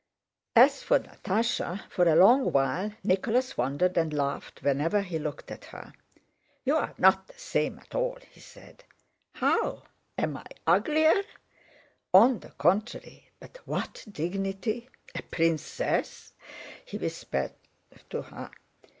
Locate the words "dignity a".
14.11-15.21